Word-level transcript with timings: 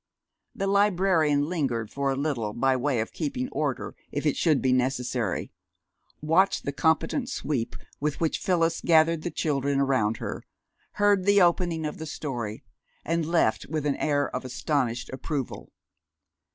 The 0.55 0.65
librarian 0.65 1.47
lingered 1.47 1.91
for 1.91 2.09
a 2.09 2.15
little 2.15 2.53
by 2.53 2.75
way 2.75 3.01
of 3.01 3.13
keeping 3.13 3.49
order 3.49 3.95
if 4.11 4.25
it 4.25 4.35
should 4.35 4.59
be 4.59 4.73
necessary, 4.73 5.51
watched 6.23 6.65
the 6.65 6.71
competent 6.71 7.29
sweep 7.29 7.75
with 7.99 8.19
which 8.19 8.39
Phyllis 8.39 8.81
gathered 8.83 9.21
the 9.21 9.29
children 9.29 9.79
around 9.79 10.17
her, 10.17 10.41
heard 10.93 11.25
the 11.25 11.43
opening 11.43 11.85
of 11.85 11.99
the 11.99 12.07
story, 12.07 12.63
and 13.05 13.27
left 13.27 13.67
with 13.67 13.85
an 13.85 13.95
air 13.97 14.27
of 14.35 14.43
astonished 14.43 15.11
approval. 15.13 15.71